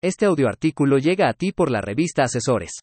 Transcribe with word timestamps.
Este 0.00 0.26
audioartículo 0.26 0.98
llega 0.98 1.28
a 1.28 1.32
ti 1.32 1.50
por 1.50 1.72
la 1.72 1.80
revista 1.80 2.22
Asesores. 2.22 2.78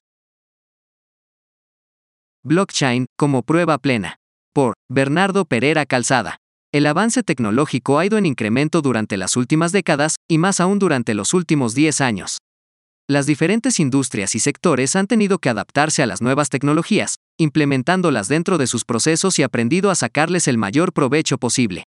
Blockchain 2.43 3.05
como 3.17 3.41
prueba 3.41 3.77
plena. 3.77 4.17
Por 4.53 4.73
Bernardo 4.91 5.45
Pereira 5.45 5.85
Calzada. 5.85 6.39
El 6.73 6.85
avance 6.85 7.23
tecnológico 7.23 7.99
ha 7.99 8.05
ido 8.05 8.17
en 8.17 8.25
incremento 8.25 8.81
durante 8.81 9.15
las 9.15 9.37
últimas 9.37 9.71
décadas, 9.71 10.17
y 10.29 10.39
más 10.39 10.59
aún 10.59 10.77
durante 10.77 11.13
los 11.13 11.33
últimos 11.33 11.73
10 11.73 12.01
años. 12.01 12.39
Las 13.07 13.25
diferentes 13.25 13.79
industrias 13.79 14.35
y 14.35 14.39
sectores 14.39 14.97
han 14.97 15.07
tenido 15.07 15.39
que 15.39 15.47
adaptarse 15.47 16.03
a 16.03 16.07
las 16.07 16.21
nuevas 16.21 16.49
tecnologías, 16.49 17.15
implementándolas 17.39 18.27
dentro 18.27 18.57
de 18.57 18.67
sus 18.67 18.83
procesos 18.83 19.39
y 19.39 19.43
aprendido 19.43 19.89
a 19.89 19.95
sacarles 19.95 20.49
el 20.49 20.57
mayor 20.57 20.91
provecho 20.91 21.37
posible. 21.37 21.85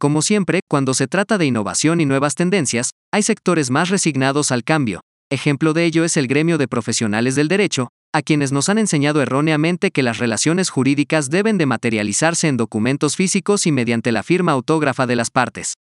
Como 0.00 0.20
siempre, 0.20 0.62
cuando 0.68 0.94
se 0.94 1.06
trata 1.06 1.38
de 1.38 1.46
innovación 1.46 2.00
y 2.00 2.06
nuevas 2.06 2.34
tendencias, 2.34 2.90
hay 3.10 3.22
sectores 3.22 3.70
más 3.70 3.88
resignados 3.88 4.52
al 4.52 4.64
cambio. 4.64 5.00
Ejemplo 5.30 5.72
de 5.72 5.84
ello 5.84 6.04
es 6.04 6.16
el 6.16 6.26
gremio 6.26 6.58
de 6.58 6.68
profesionales 6.68 7.34
del 7.34 7.48
derecho, 7.48 7.88
a 8.12 8.22
quienes 8.22 8.52
nos 8.52 8.68
han 8.68 8.78
enseñado 8.78 9.20
erróneamente 9.20 9.90
que 9.90 10.02
las 10.02 10.18
relaciones 10.18 10.70
jurídicas 10.70 11.30
deben 11.30 11.58
de 11.58 11.66
materializarse 11.66 12.48
en 12.48 12.56
documentos 12.56 13.16
físicos 13.16 13.66
y 13.66 13.72
mediante 13.72 14.12
la 14.12 14.22
firma 14.22 14.52
autógrafa 14.52 15.06
de 15.06 15.16
las 15.16 15.30
partes. 15.30 15.74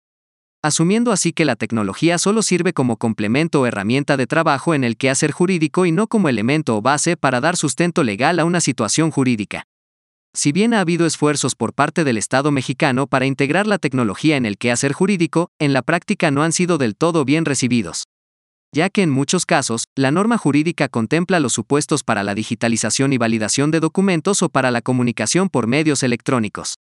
Asumiendo 0.63 1.11
así 1.11 1.33
que 1.33 1.45
la 1.45 1.55
tecnología 1.55 2.17
solo 2.17 2.41
sirve 2.41 2.73
como 2.73 2.97
complemento 2.97 3.61
o 3.61 3.65
herramienta 3.65 4.17
de 4.17 4.27
trabajo 4.27 4.73
en 4.73 4.83
el 4.83 4.97
quehacer 4.97 5.31
jurídico 5.31 5.85
y 5.85 5.91
no 5.91 6.07
como 6.07 6.29
elemento 6.29 6.75
o 6.75 6.81
base 6.81 7.15
para 7.15 7.39
dar 7.39 7.55
sustento 7.55 8.03
legal 8.03 8.39
a 8.39 8.45
una 8.45 8.59
situación 8.59 9.11
jurídica. 9.11 9.63
Si 10.37 10.51
bien 10.51 10.75
ha 10.75 10.81
habido 10.81 11.07
esfuerzos 11.07 11.55
por 11.55 11.73
parte 11.73 12.03
del 12.03 12.15
Estado 12.15 12.51
mexicano 12.51 13.07
para 13.07 13.25
integrar 13.25 13.65
la 13.65 13.79
tecnología 13.79 14.37
en 14.37 14.45
el 14.45 14.59
quehacer 14.59 14.93
jurídico, 14.93 15.49
en 15.57 15.73
la 15.73 15.81
práctica 15.81 16.29
no 16.29 16.43
han 16.43 16.51
sido 16.51 16.77
del 16.77 16.95
todo 16.95 17.25
bien 17.25 17.43
recibidos. 17.43 18.03
Ya 18.71 18.91
que 18.91 19.01
en 19.01 19.09
muchos 19.09 19.47
casos, 19.47 19.85
la 19.95 20.11
norma 20.11 20.37
jurídica 20.37 20.89
contempla 20.89 21.39
los 21.39 21.53
supuestos 21.53 22.03
para 22.03 22.21
la 22.21 22.35
digitalización 22.35 23.13
y 23.13 23.17
validación 23.17 23.71
de 23.71 23.79
documentos 23.79 24.43
o 24.43 24.49
para 24.49 24.69
la 24.69 24.83
comunicación 24.83 25.49
por 25.49 25.65
medios 25.65 26.03
electrónicos. 26.03 26.75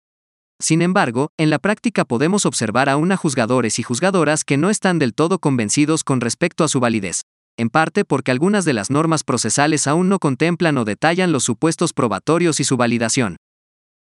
Sin 0.58 0.80
embargo, 0.80 1.28
en 1.36 1.50
la 1.50 1.58
práctica 1.58 2.06
podemos 2.06 2.46
observar 2.46 2.88
aún 2.88 3.12
a 3.12 3.18
juzgadores 3.18 3.78
y 3.78 3.82
juzgadoras 3.82 4.44
que 4.44 4.56
no 4.56 4.70
están 4.70 4.98
del 4.98 5.12
todo 5.12 5.38
convencidos 5.38 6.04
con 6.04 6.22
respecto 6.22 6.64
a 6.64 6.68
su 6.68 6.80
validez, 6.80 7.20
en 7.58 7.68
parte 7.68 8.06
porque 8.06 8.30
algunas 8.30 8.64
de 8.64 8.72
las 8.72 8.90
normas 8.90 9.24
procesales 9.24 9.86
aún 9.86 10.08
no 10.08 10.18
contemplan 10.18 10.78
o 10.78 10.86
detallan 10.86 11.32
los 11.32 11.44
supuestos 11.44 11.92
probatorios 11.92 12.58
y 12.58 12.64
su 12.64 12.78
validación. 12.78 13.36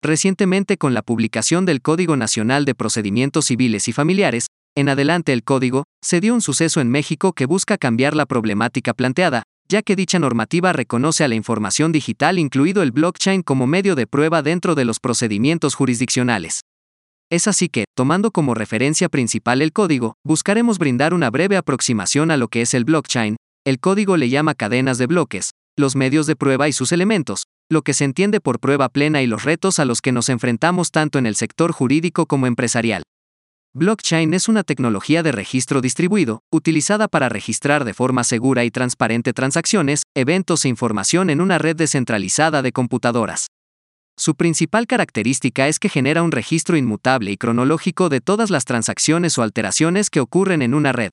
Recientemente 0.03 0.77
con 0.77 0.93
la 0.93 1.01
publicación 1.01 1.65
del 1.65 1.81
Código 1.81 2.15
Nacional 2.15 2.65
de 2.65 2.75
Procedimientos 2.75 3.45
Civiles 3.45 3.87
y 3.87 3.93
Familiares, 3.93 4.45
en 4.75 4.89
adelante 4.89 5.33
el 5.33 5.43
código, 5.43 5.85
se 6.03 6.21
dio 6.21 6.35
un 6.35 6.41
suceso 6.41 6.81
en 6.81 6.89
México 6.89 7.33
que 7.33 7.47
busca 7.47 7.79
cambiar 7.79 8.15
la 8.15 8.27
problemática 8.27 8.93
planteada, 8.93 9.41
ya 9.67 9.81
que 9.81 9.95
dicha 9.95 10.19
normativa 10.19 10.71
reconoce 10.71 11.23
a 11.23 11.27
la 11.27 11.33
información 11.33 11.91
digital 11.91 12.37
incluido 12.37 12.83
el 12.83 12.91
blockchain 12.91 13.41
como 13.41 13.65
medio 13.65 13.95
de 13.95 14.05
prueba 14.05 14.43
dentro 14.43 14.75
de 14.75 14.85
los 14.85 14.99
procedimientos 14.99 15.73
jurisdiccionales. 15.73 16.61
Es 17.31 17.47
así 17.47 17.67
que, 17.67 17.85
tomando 17.95 18.29
como 18.29 18.53
referencia 18.53 19.09
principal 19.09 19.63
el 19.63 19.73
código, 19.73 20.13
buscaremos 20.23 20.77
brindar 20.77 21.15
una 21.15 21.31
breve 21.31 21.57
aproximación 21.57 22.29
a 22.29 22.37
lo 22.37 22.49
que 22.49 22.61
es 22.61 22.75
el 22.75 22.85
blockchain, 22.85 23.35
el 23.65 23.79
código 23.79 24.15
le 24.15 24.29
llama 24.29 24.53
cadenas 24.53 24.99
de 24.99 25.07
bloques, 25.07 25.49
los 25.75 25.95
medios 25.95 26.27
de 26.27 26.35
prueba 26.35 26.69
y 26.69 26.71
sus 26.71 26.91
elementos, 26.91 27.43
lo 27.69 27.81
que 27.81 27.93
se 27.93 28.05
entiende 28.05 28.39
por 28.39 28.59
prueba 28.59 28.89
plena 28.89 29.21
y 29.21 29.27
los 29.27 29.43
retos 29.43 29.79
a 29.79 29.85
los 29.85 30.01
que 30.01 30.11
nos 30.11 30.29
enfrentamos 30.29 30.91
tanto 30.91 31.19
en 31.19 31.25
el 31.25 31.35
sector 31.35 31.71
jurídico 31.71 32.25
como 32.25 32.47
empresarial. 32.47 33.03
Blockchain 33.73 34.33
es 34.33 34.47
una 34.47 34.63
tecnología 34.63 35.21
de 35.21 35.31
registro 35.31 35.81
distribuido, 35.81 36.41
utilizada 36.51 37.07
para 37.07 37.29
registrar 37.29 37.85
de 37.85 37.93
forma 37.93 38.23
segura 38.23 38.63
y 38.63 38.71
transparente 38.71 39.33
transacciones, 39.33 40.03
eventos 40.15 40.65
e 40.65 40.69
información 40.69 41.29
en 41.29 41.41
una 41.41 41.57
red 41.57 41.75
descentralizada 41.75 42.61
de 42.61 42.71
computadoras. 42.71 43.47
Su 44.17 44.33
principal 44.33 44.87
característica 44.87 45.67
es 45.67 45.77
que 45.77 45.89
genera 45.89 46.23
un 46.23 46.31
registro 46.31 46.75
inmutable 46.75 47.31
y 47.31 47.37
cronológico 47.37 48.09
de 48.09 48.19
todas 48.19 48.49
las 48.49 48.65
transacciones 48.65 49.37
o 49.37 49.43
alteraciones 49.43 50.09
que 50.09 50.21
ocurren 50.21 50.63
en 50.63 50.73
una 50.73 50.91
red. 50.91 51.11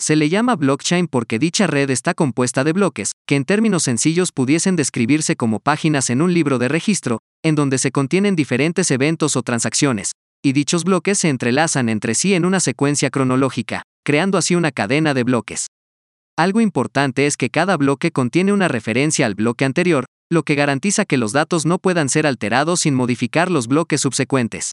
Se 0.00 0.16
le 0.16 0.28
llama 0.28 0.56
blockchain 0.56 1.06
porque 1.06 1.38
dicha 1.38 1.66
red 1.66 1.90
está 1.90 2.14
compuesta 2.14 2.64
de 2.64 2.72
bloques, 2.72 3.12
que 3.26 3.36
en 3.36 3.44
términos 3.44 3.84
sencillos 3.84 4.32
pudiesen 4.32 4.76
describirse 4.76 5.36
como 5.36 5.60
páginas 5.60 6.10
en 6.10 6.22
un 6.22 6.34
libro 6.34 6.58
de 6.58 6.68
registro, 6.68 7.18
en 7.42 7.54
donde 7.54 7.78
se 7.78 7.92
contienen 7.92 8.34
diferentes 8.34 8.90
eventos 8.90 9.36
o 9.36 9.42
transacciones, 9.42 10.12
y 10.42 10.52
dichos 10.52 10.84
bloques 10.84 11.18
se 11.18 11.28
entrelazan 11.28 11.88
entre 11.88 12.14
sí 12.14 12.34
en 12.34 12.44
una 12.44 12.60
secuencia 12.60 13.10
cronológica, 13.10 13.82
creando 14.04 14.38
así 14.38 14.54
una 14.54 14.72
cadena 14.72 15.14
de 15.14 15.22
bloques. 15.24 15.68
Algo 16.36 16.60
importante 16.60 17.26
es 17.26 17.36
que 17.36 17.50
cada 17.50 17.76
bloque 17.76 18.10
contiene 18.10 18.52
una 18.52 18.66
referencia 18.66 19.26
al 19.26 19.34
bloque 19.34 19.64
anterior, 19.64 20.06
lo 20.30 20.42
que 20.42 20.54
garantiza 20.54 21.04
que 21.04 21.18
los 21.18 21.32
datos 21.32 21.66
no 21.66 21.78
puedan 21.78 22.08
ser 22.08 22.26
alterados 22.26 22.80
sin 22.80 22.94
modificar 22.94 23.50
los 23.50 23.68
bloques 23.68 24.00
subsecuentes. 24.00 24.72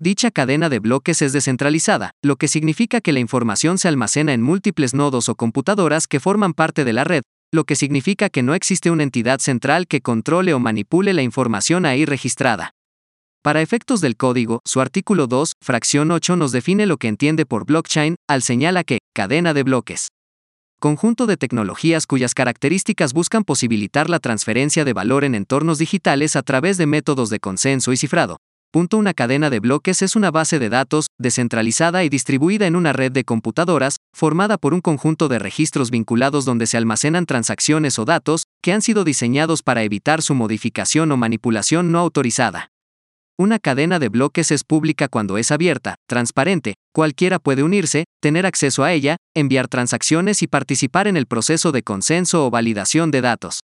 Dicha 0.00 0.30
cadena 0.30 0.68
de 0.68 0.78
bloques 0.78 1.22
es 1.22 1.32
descentralizada, 1.32 2.12
lo 2.22 2.36
que 2.36 2.46
significa 2.46 3.00
que 3.00 3.10
la 3.10 3.18
información 3.18 3.78
se 3.78 3.88
almacena 3.88 4.32
en 4.32 4.42
múltiples 4.42 4.94
nodos 4.94 5.28
o 5.28 5.34
computadoras 5.34 6.06
que 6.06 6.20
forman 6.20 6.54
parte 6.54 6.84
de 6.84 6.92
la 6.92 7.02
red, 7.02 7.22
lo 7.52 7.64
que 7.64 7.74
significa 7.74 8.28
que 8.28 8.44
no 8.44 8.54
existe 8.54 8.92
una 8.92 9.02
entidad 9.02 9.40
central 9.40 9.88
que 9.88 10.00
controle 10.00 10.54
o 10.54 10.60
manipule 10.60 11.14
la 11.14 11.22
información 11.22 11.84
ahí 11.84 12.04
registrada. 12.04 12.70
Para 13.42 13.60
efectos 13.60 14.00
del 14.00 14.16
código, 14.16 14.60
su 14.64 14.80
artículo 14.80 15.26
2, 15.26 15.54
fracción 15.60 16.12
8 16.12 16.36
nos 16.36 16.52
define 16.52 16.86
lo 16.86 16.96
que 16.96 17.08
entiende 17.08 17.44
por 17.44 17.66
blockchain, 17.66 18.14
al 18.28 18.42
señala 18.42 18.84
que, 18.84 18.98
cadena 19.16 19.52
de 19.52 19.64
bloques. 19.64 20.10
Conjunto 20.78 21.26
de 21.26 21.36
tecnologías 21.36 22.06
cuyas 22.06 22.34
características 22.34 23.12
buscan 23.12 23.42
posibilitar 23.42 24.08
la 24.08 24.20
transferencia 24.20 24.84
de 24.84 24.92
valor 24.92 25.24
en 25.24 25.34
entornos 25.34 25.78
digitales 25.78 26.36
a 26.36 26.42
través 26.42 26.78
de 26.78 26.86
métodos 26.86 27.30
de 27.30 27.40
consenso 27.40 27.92
y 27.92 27.96
cifrado, 27.96 28.36
Punto 28.70 28.98
una 28.98 29.14
cadena 29.14 29.48
de 29.48 29.60
bloques 29.60 30.02
es 30.02 30.14
una 30.14 30.30
base 30.30 30.58
de 30.58 30.68
datos, 30.68 31.06
descentralizada 31.18 32.04
y 32.04 32.10
distribuida 32.10 32.66
en 32.66 32.76
una 32.76 32.92
red 32.92 33.10
de 33.10 33.24
computadoras, 33.24 33.96
formada 34.14 34.58
por 34.58 34.74
un 34.74 34.82
conjunto 34.82 35.28
de 35.28 35.38
registros 35.38 35.90
vinculados 35.90 36.44
donde 36.44 36.66
se 36.66 36.76
almacenan 36.76 37.24
transacciones 37.24 37.98
o 37.98 38.04
datos, 38.04 38.42
que 38.62 38.74
han 38.74 38.82
sido 38.82 39.04
diseñados 39.04 39.62
para 39.62 39.84
evitar 39.84 40.20
su 40.20 40.34
modificación 40.34 41.10
o 41.12 41.16
manipulación 41.16 41.92
no 41.92 41.98
autorizada. 41.98 42.68
Una 43.38 43.58
cadena 43.58 43.98
de 43.98 44.10
bloques 44.10 44.50
es 44.50 44.64
pública 44.64 45.08
cuando 45.08 45.38
es 45.38 45.50
abierta, 45.50 45.94
transparente, 46.06 46.74
cualquiera 46.92 47.38
puede 47.38 47.62
unirse, 47.62 48.04
tener 48.20 48.44
acceso 48.44 48.84
a 48.84 48.92
ella, 48.92 49.16
enviar 49.34 49.68
transacciones 49.68 50.42
y 50.42 50.46
participar 50.46 51.06
en 51.06 51.16
el 51.16 51.24
proceso 51.24 51.72
de 51.72 51.82
consenso 51.82 52.44
o 52.44 52.50
validación 52.50 53.12
de 53.12 53.22
datos. 53.22 53.60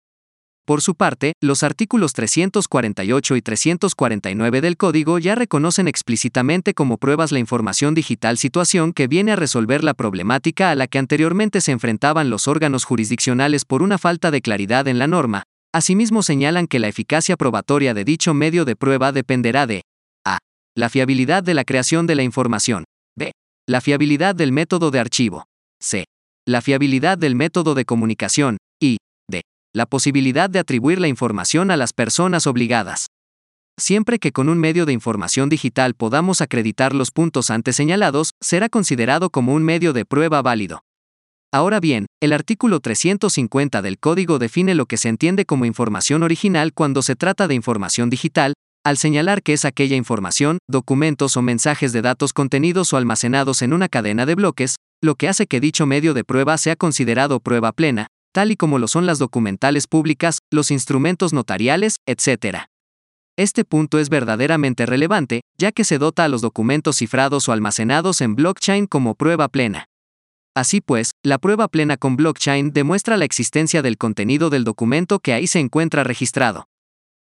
Por 0.64 0.80
su 0.80 0.94
parte, 0.94 1.32
los 1.40 1.64
artículos 1.64 2.12
348 2.12 3.34
y 3.34 3.42
349 3.42 4.60
del 4.60 4.76
Código 4.76 5.18
ya 5.18 5.34
reconocen 5.34 5.88
explícitamente 5.88 6.72
como 6.72 6.98
pruebas 6.98 7.32
la 7.32 7.40
información 7.40 7.94
digital 7.94 8.38
situación 8.38 8.92
que 8.92 9.08
viene 9.08 9.32
a 9.32 9.36
resolver 9.36 9.82
la 9.82 9.94
problemática 9.94 10.70
a 10.70 10.76
la 10.76 10.86
que 10.86 10.98
anteriormente 10.98 11.60
se 11.60 11.72
enfrentaban 11.72 12.30
los 12.30 12.46
órganos 12.46 12.84
jurisdiccionales 12.84 13.64
por 13.64 13.82
una 13.82 13.98
falta 13.98 14.30
de 14.30 14.40
claridad 14.40 14.86
en 14.86 15.00
la 15.00 15.08
norma. 15.08 15.42
Asimismo 15.74 16.22
señalan 16.22 16.68
que 16.68 16.78
la 16.78 16.86
eficacia 16.86 17.36
probatoria 17.36 17.92
de 17.92 18.04
dicho 18.04 18.32
medio 18.32 18.64
de 18.64 18.76
prueba 18.76 19.10
dependerá 19.10 19.66
de 19.66 19.82
a. 20.24 20.38
La 20.76 20.88
fiabilidad 20.90 21.42
de 21.42 21.54
la 21.54 21.64
creación 21.64 22.06
de 22.06 22.14
la 22.14 22.22
información. 22.22 22.84
b. 23.16 23.32
La 23.66 23.80
fiabilidad 23.80 24.36
del 24.36 24.52
método 24.52 24.92
de 24.92 25.00
archivo. 25.00 25.44
c. 25.80 26.04
La 26.46 26.60
fiabilidad 26.60 27.18
del 27.18 27.34
método 27.34 27.74
de 27.74 27.84
comunicación. 27.84 28.58
y 28.80 28.98
la 29.74 29.86
posibilidad 29.86 30.50
de 30.50 30.58
atribuir 30.58 31.00
la 31.00 31.08
información 31.08 31.70
a 31.70 31.76
las 31.76 31.92
personas 31.92 32.46
obligadas. 32.46 33.06
Siempre 33.78 34.18
que 34.18 34.32
con 34.32 34.50
un 34.50 34.58
medio 34.58 34.84
de 34.84 34.92
información 34.92 35.48
digital 35.48 35.94
podamos 35.94 36.42
acreditar 36.42 36.94
los 36.94 37.10
puntos 37.10 37.50
antes 37.50 37.74
señalados, 37.74 38.32
será 38.40 38.68
considerado 38.68 39.30
como 39.30 39.54
un 39.54 39.64
medio 39.64 39.94
de 39.94 40.04
prueba 40.04 40.42
válido. 40.42 40.84
Ahora 41.54 41.80
bien, 41.80 42.06
el 42.20 42.32
artículo 42.32 42.80
350 42.80 43.82
del 43.82 43.98
código 43.98 44.38
define 44.38 44.74
lo 44.74 44.86
que 44.86 44.98
se 44.98 45.08
entiende 45.08 45.46
como 45.46 45.64
información 45.64 46.22
original 46.22 46.72
cuando 46.74 47.02
se 47.02 47.16
trata 47.16 47.48
de 47.48 47.54
información 47.54 48.10
digital, 48.10 48.52
al 48.84 48.98
señalar 48.98 49.42
que 49.42 49.52
es 49.52 49.64
aquella 49.64 49.96
información, 49.96 50.58
documentos 50.68 51.36
o 51.36 51.42
mensajes 51.42 51.92
de 51.92 52.02
datos 52.02 52.32
contenidos 52.32 52.92
o 52.92 52.96
almacenados 52.96 53.62
en 53.62 53.72
una 53.72 53.88
cadena 53.88 54.26
de 54.26 54.34
bloques, 54.34 54.76
lo 55.02 55.14
que 55.14 55.28
hace 55.28 55.46
que 55.46 55.60
dicho 55.60 55.86
medio 55.86 56.14
de 56.14 56.24
prueba 56.24 56.58
sea 56.58 56.76
considerado 56.76 57.40
prueba 57.40 57.72
plena, 57.72 58.08
tal 58.32 58.50
y 58.50 58.56
como 58.56 58.78
lo 58.78 58.88
son 58.88 59.06
las 59.06 59.18
documentales 59.18 59.86
públicas, 59.86 60.38
los 60.50 60.70
instrumentos 60.70 61.32
notariales, 61.32 61.96
etc. 62.06 62.64
Este 63.38 63.64
punto 63.64 63.98
es 63.98 64.08
verdaderamente 64.08 64.84
relevante, 64.86 65.42
ya 65.56 65.72
que 65.72 65.84
se 65.84 65.98
dota 65.98 66.24
a 66.24 66.28
los 66.28 66.40
documentos 66.40 66.96
cifrados 66.96 67.48
o 67.48 67.52
almacenados 67.52 68.20
en 68.20 68.34
blockchain 68.34 68.86
como 68.86 69.14
prueba 69.14 69.48
plena. 69.48 69.86
Así 70.54 70.82
pues, 70.82 71.12
la 71.22 71.38
prueba 71.38 71.68
plena 71.68 71.96
con 71.96 72.16
blockchain 72.16 72.72
demuestra 72.72 73.16
la 73.16 73.24
existencia 73.24 73.80
del 73.80 73.96
contenido 73.96 74.50
del 74.50 74.64
documento 74.64 75.18
que 75.18 75.32
ahí 75.32 75.46
se 75.46 75.60
encuentra 75.60 76.04
registrado. 76.04 76.66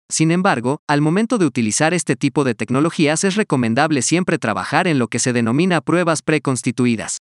Sin 0.08 0.30
embargo, 0.30 0.78
al 0.86 1.00
momento 1.00 1.36
de 1.36 1.46
utilizar 1.46 1.92
este 1.92 2.14
tipo 2.14 2.44
de 2.44 2.54
tecnologías 2.54 3.24
es 3.24 3.34
recomendable 3.34 4.02
siempre 4.02 4.38
trabajar 4.38 4.86
en 4.86 5.00
lo 5.00 5.08
que 5.08 5.18
se 5.18 5.32
denomina 5.32 5.80
pruebas 5.80 6.22
preconstituidas. 6.22 7.18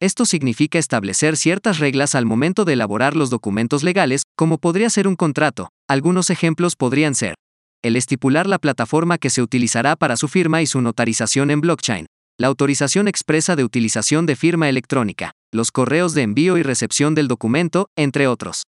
Esto 0.00 0.26
significa 0.26 0.78
establecer 0.78 1.36
ciertas 1.36 1.80
reglas 1.80 2.14
al 2.14 2.24
momento 2.24 2.64
de 2.64 2.74
elaborar 2.74 3.16
los 3.16 3.30
documentos 3.30 3.82
legales, 3.82 4.22
como 4.36 4.58
podría 4.58 4.90
ser 4.90 5.08
un 5.08 5.16
contrato. 5.16 5.70
Algunos 5.88 6.30
ejemplos 6.30 6.76
podrían 6.76 7.16
ser 7.16 7.34
el 7.82 7.96
estipular 7.96 8.46
la 8.46 8.58
plataforma 8.58 9.18
que 9.18 9.30
se 9.30 9.40
utilizará 9.40 9.94
para 9.96 10.16
su 10.16 10.26
firma 10.28 10.62
y 10.62 10.66
su 10.66 10.80
notarización 10.80 11.50
en 11.50 11.60
blockchain, 11.60 12.06
la 12.36 12.48
autorización 12.48 13.06
expresa 13.06 13.54
de 13.56 13.64
utilización 13.64 14.26
de 14.26 14.36
firma 14.36 14.68
electrónica, 14.68 15.32
los 15.52 15.70
correos 15.70 16.14
de 16.14 16.22
envío 16.22 16.58
y 16.58 16.62
recepción 16.62 17.14
del 17.14 17.28
documento, 17.28 17.88
entre 17.96 18.26
otros. 18.26 18.64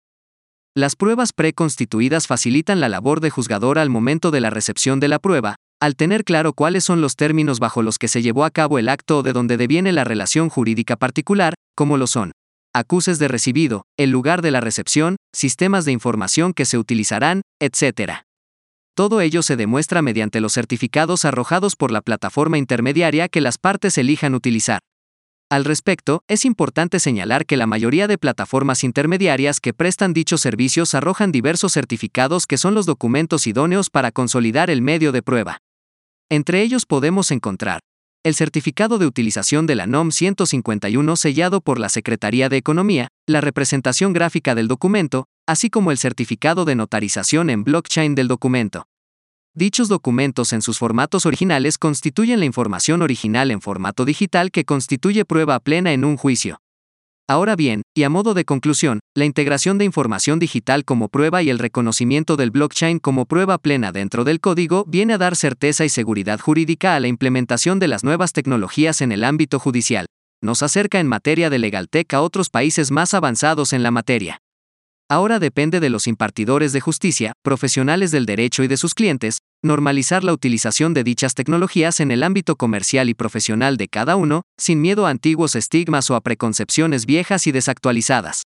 Las 0.77 0.95
pruebas 0.95 1.33
preconstituidas 1.33 2.29
facilitan 2.29 2.81
la 2.81 2.89
labor 2.89 3.21
de 3.21 3.31
juzgador 3.31 3.79
al 3.79 3.91
momento 3.91 4.31
de 4.31 4.41
la 4.41 4.51
recepción 4.51 5.01
de 5.01 5.09
la 5.09 5.19
prueba, 5.19 5.57
al 5.81 5.97
tener 5.97 6.25
claro 6.25 6.53
cuáles 6.53 6.85
son 6.85 7.01
los 7.01 7.17
términos 7.17 7.59
bajo 7.59 7.83
los 7.83 7.99
que 7.99 8.09
se 8.09 8.21
llevó 8.21 8.45
a 8.45 8.51
cabo 8.51 8.79
el 8.79 8.89
acto 8.89 9.19
o 9.19 9.23
de 9.23 9.33
donde 9.33 9.57
deviene 9.57 9.93
la 9.93 10.05
relación 10.05 10.51
jurídica 10.51 10.97
particular, 10.97 11.55
como 11.75 11.97
lo 11.97 12.07
son 12.07 12.33
acuses 12.73 13.19
de 13.19 13.27
recibido, 13.27 13.87
el 13.97 14.11
lugar 14.11 14.43
de 14.43 14.53
la 14.53 14.61
recepción, 14.61 15.17
sistemas 15.35 15.85
de 15.85 15.93
información 15.93 16.53
que 16.53 16.67
se 16.67 16.79
utilizarán, 16.79 17.43
etc. 17.59 18.21
Todo 18.95 19.23
ello 19.23 19.43
se 19.43 19.57
demuestra 19.57 20.03
mediante 20.03 20.41
los 20.41 20.53
certificados 20.53 21.25
arrojados 21.25 21.75
por 21.75 21.91
la 21.91 22.01
plataforma 22.01 22.59
intermediaria 22.59 23.29
que 23.29 23.41
las 23.41 23.59
partes 23.59 23.99
elijan 23.99 24.37
utilizar. 24.37 24.79
Al 25.51 25.65
respecto, 25.65 26.23
es 26.29 26.45
importante 26.45 27.01
señalar 27.01 27.45
que 27.45 27.57
la 27.57 27.67
mayoría 27.67 28.07
de 28.07 28.19
plataformas 28.19 28.85
intermediarias 28.85 29.59
que 29.59 29.75
prestan 29.75 30.13
dichos 30.13 30.41
servicios 30.43 30.95
arrojan 30.95 31.33
diversos 31.33 31.73
certificados 31.73 32.47
que 32.47 32.57
son 32.59 32.75
los 32.75 32.87
documentos 32.87 33.49
idóneos 33.49 33.91
para 33.91 34.13
consolidar 34.13 34.71
el 34.71 34.81
medio 34.81 35.11
de 35.11 35.23
prueba. 35.23 35.59
Entre 36.33 36.63
ellos 36.63 36.87
podemos 36.87 37.33
encontrar 37.33 37.81
el 38.23 38.37
certificado 38.37 38.99
de 38.99 39.07
utilización 39.07 39.67
de 39.67 39.75
la 39.75 39.89
NOM 39.89 40.13
151 40.13 41.17
sellado 41.17 41.61
por 41.61 41.81
la 41.81 41.89
Secretaría 41.89 42.49
de 42.49 42.57
Economía, 42.57 43.09
la 43.27 43.41
representación 43.41 44.13
gráfica 44.13 44.55
del 44.55 44.69
documento, 44.69 45.25
así 45.49 45.71
como 45.71 45.91
el 45.91 45.99
certificado 45.99 46.65
de 46.65 46.77
notarización 46.77 47.51
en 47.51 47.65
blockchain 47.65 48.15
del 48.15 48.29
documento. 48.29 48.85
Dichos 49.55 49.89
documentos 49.89 50.53
en 50.53 50.63
sus 50.63 50.79
formatos 50.79 51.27
originales 51.27 51.79
constituyen 51.79 52.39
la 52.39 52.47
información 52.47 53.03
original 53.03 53.51
en 53.51 53.61
formato 53.61 54.05
digital 54.05 54.53
que 54.53 54.65
constituye 54.65 55.25
prueba 55.25 55.59
plena 55.59 55.93
en 55.93 56.05
un 56.05 56.17
juicio. 56.17 56.61
Ahora 57.31 57.55
bien, 57.55 57.83
y 57.97 58.03
a 58.03 58.09
modo 58.09 58.35
de 58.35 58.45
conclusión, 58.45 58.99
la 59.15 59.25
integración 59.25 59.79
de 59.79 59.85
información 59.85 60.41
digital 60.41 60.85
como 60.85 61.09
prueba 61.09 61.45
y 61.45 61.49
el 61.49 61.61
reconocimiento 61.61 62.37
del 62.37 62.51
blockchain 62.51 62.99
como 62.99 63.25
prueba 63.25 63.57
plena 63.59 63.93
dentro 63.93 64.25
del 64.25 64.41
código 64.41 64.85
viene 64.89 65.13
a 65.13 65.19
dar 65.19 65.37
certeza 65.37 65.85
y 65.85 65.91
seguridad 65.91 66.41
jurídica 66.41 66.97
a 66.97 66.99
la 66.99 67.07
implementación 67.07 67.79
de 67.79 67.87
las 67.87 68.03
nuevas 68.03 68.33
tecnologías 68.33 69.01
en 69.01 69.13
el 69.13 69.23
ámbito 69.23 69.61
judicial. 69.61 70.07
Nos 70.43 70.65
acerca 70.65 70.99
en 70.99 71.07
materia 71.07 71.51
de 71.51 71.61
legaltech 71.61 72.13
a 72.15 72.21
otros 72.21 72.51
países 72.51 72.91
más 72.91 73.15
avanzados 73.15 73.73
en 73.75 73.85
la 73.85 73.93
materia. 73.93 74.39
Ahora 75.09 75.39
depende 75.39 75.79
de 75.79 75.91
los 75.91 76.09
impartidores 76.09 76.73
de 76.73 76.81
justicia, 76.81 77.35
profesionales 77.45 78.11
del 78.11 78.27
derecho 78.27 78.65
y 78.65 78.67
de 78.67 78.77
sus 78.77 78.93
clientes, 78.93 79.39
normalizar 79.63 80.25
la 80.25 80.33
utilización 80.33 80.95
de 80.95 81.05
dichas 81.05 81.35
tecnologías 81.35 82.01
en 82.01 82.11
el 82.11 82.23
ámbito 82.23 82.57
comercial 82.57 83.09
y 83.09 83.15
profesional 83.15 83.77
de 83.77 83.89
cada 83.89 84.17
uno, 84.17 84.43
sin 84.59 84.81
miedo 84.81 85.07
a 85.07 85.11
antiguos 85.11 85.55
estigmas 85.55 86.11
o 86.11 86.17
a 86.17 86.21
preconcepciones 86.21 87.07
viejas 87.07 87.47
y 87.47 87.53
desactualizadas. 87.53 88.45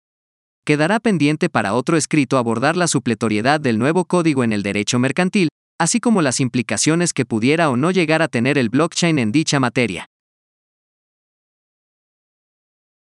Quedará 0.66 1.00
pendiente 1.00 1.50
para 1.50 1.74
otro 1.74 1.98
escrito 1.98 2.38
abordar 2.38 2.78
la 2.78 2.88
supletoriedad 2.88 3.60
del 3.60 3.80
nuevo 3.80 4.06
código 4.06 4.44
en 4.44 4.54
el 4.54 4.62
derecho 4.62 5.00
mercantil, 5.00 5.50
así 5.80 6.00
como 6.00 6.22
las 6.22 6.40
implicaciones 6.40 7.14
que 7.14 7.26
pudiera 7.26 7.70
o 7.70 7.78
no 7.78 7.92
llegar 7.92 8.22
a 8.22 8.28
tener 8.28 8.58
el 8.58 8.70
blockchain 8.70 9.18
en 9.18 9.32
dicha 9.32 9.60
materia. 9.60 10.06